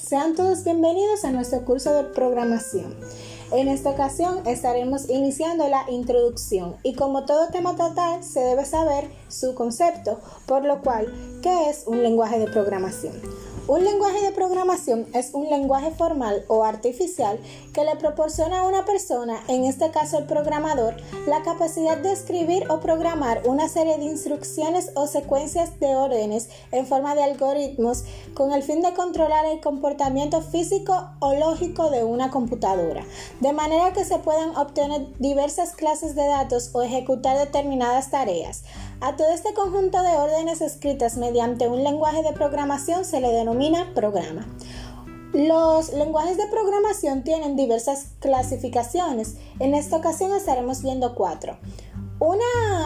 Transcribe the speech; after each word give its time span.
sean 0.00 0.34
todos 0.34 0.64
bienvenidos 0.64 1.24
a 1.24 1.30
nuestro 1.30 1.64
curso 1.64 1.94
de 1.94 2.02
programación. 2.02 2.96
En 3.52 3.68
esta 3.68 3.90
ocasión 3.90 4.44
estaremos 4.48 5.08
iniciando 5.08 5.68
la 5.68 5.84
introducción 5.88 6.74
y 6.82 6.96
como 6.96 7.24
todo 7.24 7.50
tema 7.50 7.76
total 7.76 8.24
se 8.24 8.40
debe 8.40 8.64
saber 8.64 9.08
su 9.28 9.54
concepto, 9.54 10.18
por 10.46 10.64
lo 10.64 10.82
cual, 10.82 11.06
¿qué 11.40 11.70
es 11.70 11.84
un 11.86 12.02
lenguaje 12.02 12.40
de 12.40 12.48
programación? 12.48 13.14
Un 13.66 13.82
lenguaje 13.82 14.20
de 14.20 14.30
programación 14.30 15.06
es 15.14 15.32
un 15.32 15.48
lenguaje 15.48 15.90
formal 15.90 16.44
o 16.48 16.64
artificial 16.64 17.40
que 17.72 17.82
le 17.82 17.96
proporciona 17.96 18.60
a 18.60 18.68
una 18.68 18.84
persona, 18.84 19.42
en 19.48 19.64
este 19.64 19.90
caso 19.90 20.18
el 20.18 20.26
programador, 20.26 20.96
la 21.26 21.42
capacidad 21.42 21.96
de 21.96 22.12
escribir 22.12 22.70
o 22.70 22.80
programar 22.80 23.40
una 23.46 23.70
serie 23.70 23.96
de 23.96 24.04
instrucciones 24.04 24.90
o 24.96 25.06
secuencias 25.06 25.80
de 25.80 25.96
órdenes 25.96 26.50
en 26.72 26.86
forma 26.86 27.14
de 27.14 27.22
algoritmos 27.22 28.04
con 28.34 28.52
el 28.52 28.62
fin 28.62 28.82
de 28.82 28.92
controlar 28.92 29.46
el 29.46 29.62
comportamiento 29.62 30.42
físico 30.42 31.12
o 31.20 31.32
lógico 31.32 31.88
de 31.88 32.04
una 32.04 32.30
computadora, 32.30 33.02
de 33.40 33.52
manera 33.54 33.94
que 33.94 34.04
se 34.04 34.18
puedan 34.18 34.54
obtener 34.56 35.06
diversas 35.18 35.74
clases 35.74 36.14
de 36.14 36.26
datos 36.26 36.68
o 36.74 36.82
ejecutar 36.82 37.38
determinadas 37.38 38.10
tareas. 38.10 38.64
A 39.04 39.16
todo 39.16 39.28
este 39.28 39.52
conjunto 39.52 40.00
de 40.00 40.16
órdenes 40.16 40.62
escritas 40.62 41.18
mediante 41.18 41.68
un 41.68 41.84
lenguaje 41.84 42.22
de 42.22 42.32
programación 42.32 43.04
se 43.04 43.20
le 43.20 43.28
denomina 43.32 43.92
programa. 43.94 44.46
Los 45.34 45.92
lenguajes 45.92 46.38
de 46.38 46.46
programación 46.46 47.22
tienen 47.22 47.54
diversas 47.54 48.06
clasificaciones. 48.20 49.34
En 49.58 49.74
esta 49.74 49.98
ocasión 49.98 50.34
estaremos 50.34 50.82
viendo 50.82 51.14
cuatro. 51.14 51.58
Una, 52.18 52.83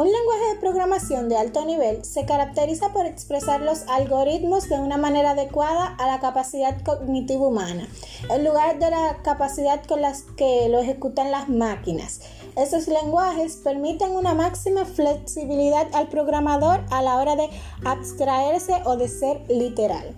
un 0.00 0.10
lenguaje 0.10 0.54
de 0.54 0.60
programación 0.60 1.28
de 1.28 1.36
alto 1.36 1.62
nivel 1.66 2.02
se 2.06 2.24
caracteriza 2.24 2.90
por 2.90 3.04
expresar 3.04 3.60
los 3.60 3.86
algoritmos 3.86 4.66
de 4.70 4.80
una 4.80 4.96
manera 4.96 5.32
adecuada 5.32 5.94
a 5.98 6.06
la 6.06 6.20
capacidad 6.20 6.82
cognitiva 6.82 7.46
humana, 7.46 7.86
en 8.30 8.42
lugar 8.42 8.78
de 8.78 8.88
la 8.88 9.18
capacidad 9.22 9.84
con 9.84 10.00
la 10.00 10.14
que 10.38 10.70
lo 10.70 10.78
ejecutan 10.78 11.30
las 11.30 11.50
máquinas. 11.50 12.22
Estos 12.56 12.88
lenguajes 12.88 13.56
permiten 13.56 14.12
una 14.12 14.32
máxima 14.32 14.86
flexibilidad 14.86 15.86
al 15.92 16.08
programador 16.08 16.82
a 16.90 17.02
la 17.02 17.18
hora 17.18 17.36
de 17.36 17.50
abstraerse 17.84 18.80
o 18.86 18.96
de 18.96 19.06
ser 19.06 19.42
literal. 19.50 20.16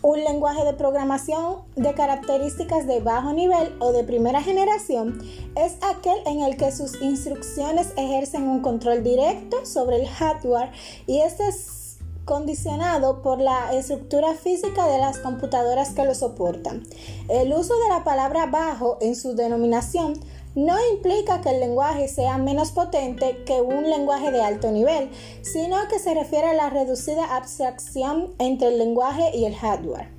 Un 0.00 0.22
lenguaje 0.22 0.64
de 0.64 0.74
programación 0.74 1.62
de 1.74 1.92
características 1.92 2.86
de 2.86 3.00
bajo 3.00 3.32
nivel 3.32 3.74
o 3.80 3.90
de 3.92 4.04
primera 4.04 4.40
generación 4.40 5.20
es 5.56 5.76
aquel 5.82 6.18
en 6.24 6.42
el 6.42 6.56
que 6.56 6.70
sus 6.70 7.02
instrucciones 7.02 7.92
ejercen 7.96 8.44
un 8.44 8.60
control 8.60 9.02
directo 9.02 9.66
sobre 9.66 9.96
el 9.96 10.06
hardware 10.06 10.70
y 11.08 11.20
este 11.20 11.48
es 11.48 11.98
condicionado 12.24 13.22
por 13.22 13.40
la 13.40 13.72
estructura 13.72 14.34
física 14.34 14.86
de 14.86 14.98
las 14.98 15.18
computadoras 15.18 15.90
que 15.90 16.04
lo 16.04 16.14
soportan. 16.14 16.84
El 17.28 17.52
uso 17.52 17.74
de 17.78 17.88
la 17.88 18.04
palabra 18.04 18.46
bajo 18.46 18.98
en 19.00 19.16
su 19.16 19.34
denominación 19.34 20.12
no 20.54 20.76
implica 20.92 21.40
que 21.40 21.50
el 21.50 21.60
lenguaje 21.60 22.08
sea 22.08 22.38
menos 22.38 22.72
potente 22.72 23.44
que 23.44 23.60
un 23.60 23.88
lenguaje 23.88 24.30
de 24.30 24.40
alto 24.40 24.70
nivel, 24.70 25.10
sino 25.42 25.76
que 25.88 25.98
se 25.98 26.14
refiere 26.14 26.48
a 26.48 26.54
la 26.54 26.70
reducida 26.70 27.36
abstracción 27.36 28.34
entre 28.38 28.68
el 28.68 28.78
lenguaje 28.78 29.36
y 29.36 29.44
el 29.44 29.54
hardware. 29.54 30.18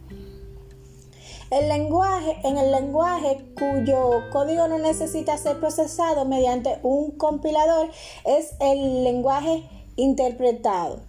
El 1.52 1.68
lenguaje, 1.68 2.38
en 2.44 2.58
el 2.58 2.72
lenguaje 2.72 3.44
cuyo 3.58 4.30
código 4.32 4.68
no 4.68 4.78
necesita 4.78 5.36
ser 5.36 5.60
procesado 5.60 6.26
mediante 6.26 6.78
un 6.84 7.12
compilador 7.18 7.90
es 8.24 8.54
el 8.60 9.04
lenguaje 9.04 9.68
interpretado. 9.96 11.02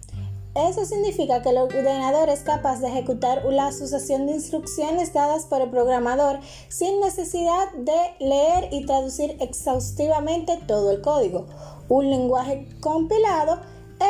Eso 0.53 0.85
significa 0.85 1.41
que 1.41 1.49
el 1.49 1.57
ordenador 1.57 2.27
es 2.27 2.41
capaz 2.41 2.81
de 2.81 2.89
ejecutar 2.89 3.45
la 3.45 3.71
sucesión 3.71 4.27
de 4.27 4.33
instrucciones 4.33 5.13
dadas 5.13 5.45
por 5.45 5.61
el 5.61 5.69
programador 5.69 6.39
sin 6.67 6.99
necesidad 6.99 7.71
de 7.73 7.95
leer 8.19 8.67
y 8.71 8.85
traducir 8.85 9.37
exhaustivamente 9.39 10.59
todo 10.67 10.91
el 10.91 11.01
código. 11.01 11.45
Un 11.87 12.09
lenguaje 12.09 12.67
compilado 12.81 13.59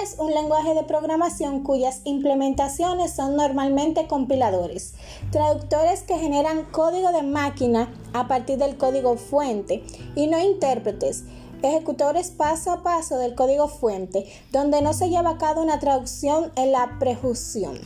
es 0.01 0.15
un 0.17 0.31
lenguaje 0.31 0.73
de 0.73 0.83
programación 0.83 1.63
cuyas 1.63 2.01
implementaciones 2.05 3.11
son 3.11 3.35
normalmente 3.35 4.07
compiladores, 4.07 4.95
traductores 5.31 6.01
que 6.01 6.17
generan 6.17 6.63
código 6.71 7.11
de 7.11 7.21
máquina 7.21 7.93
a 8.13 8.27
partir 8.27 8.57
del 8.57 8.77
código 8.77 9.15
fuente 9.17 9.83
y 10.15 10.25
no 10.25 10.39
intérpretes 10.39 11.25
ejecutores 11.63 12.31
paso 12.31 12.71
a 12.71 12.83
paso 12.83 13.17
del 13.17 13.35
código 13.35 13.67
fuente, 13.67 14.25
donde 14.51 14.81
no 14.81 14.93
se 14.93 15.09
lleva 15.09 15.31
a 15.31 15.37
cabo 15.37 15.61
una 15.61 15.79
traducción 15.79 16.51
en 16.55 16.71
la 16.71 16.97
prejusión. 16.99 17.79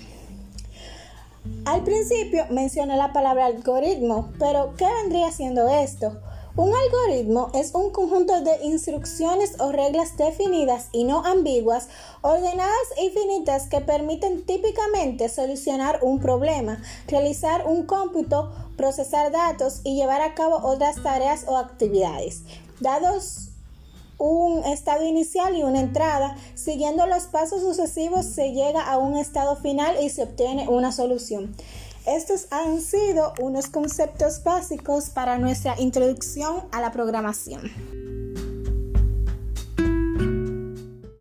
Al 1.65 1.83
principio 1.83 2.45
mencioné 2.49 2.97
la 2.97 3.13
palabra 3.13 3.45
algoritmo, 3.45 4.31
pero 4.39 4.73
¿qué 4.77 4.87
vendría 5.01 5.31
siendo 5.31 5.67
esto? 5.67 6.19
Un 6.57 6.71
algoritmo 6.73 7.51
es 7.53 7.75
un 7.75 7.91
conjunto 7.91 8.39
de 8.39 8.63
instrucciones 8.63 9.59
o 9.59 9.73
reglas 9.73 10.15
definidas 10.15 10.87
y 10.93 11.03
no 11.03 11.25
ambiguas, 11.25 11.89
ordenadas 12.21 12.87
y 13.03 13.09
finitas 13.09 13.67
que 13.67 13.81
permiten 13.81 14.45
típicamente 14.45 15.27
solucionar 15.27 15.99
un 16.01 16.19
problema, 16.19 16.81
realizar 17.09 17.67
un 17.67 17.83
cómputo, 17.83 18.53
procesar 18.77 19.33
datos 19.33 19.81
y 19.83 19.95
llevar 19.95 20.21
a 20.21 20.33
cabo 20.33 20.55
otras 20.63 21.03
tareas 21.03 21.43
o 21.45 21.57
actividades. 21.57 22.43
Dados 22.79 23.44
un 24.17 24.63
estado 24.65 25.05
inicial 25.05 25.55
y 25.55 25.63
una 25.63 25.79
entrada. 25.79 26.35
Siguiendo 26.53 27.05
los 27.07 27.23
pasos 27.23 27.61
sucesivos 27.61 28.25
se 28.25 28.51
llega 28.51 28.81
a 28.81 28.97
un 28.97 29.15
estado 29.15 29.55
final 29.55 29.95
y 30.01 30.09
se 30.09 30.23
obtiene 30.23 30.67
una 30.67 30.91
solución. 30.91 31.55
Estos 32.05 32.47
han 32.51 32.81
sido 32.81 33.33
unos 33.41 33.67
conceptos 33.67 34.43
básicos 34.43 35.09
para 35.09 35.39
nuestra 35.39 35.75
introducción 35.79 36.63
a 36.71 36.79
la 36.79 36.91
programación. 36.91 38.04